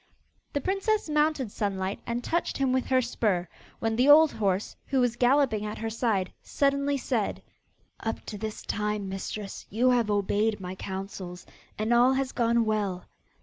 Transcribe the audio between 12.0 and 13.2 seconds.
has gone well.